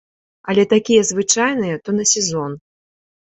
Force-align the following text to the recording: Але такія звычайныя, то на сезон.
Але 0.51 0.63
такія 0.71 1.01
звычайныя, 1.09 1.75
то 1.87 1.97
на 1.97 2.07
сезон. 2.13 2.57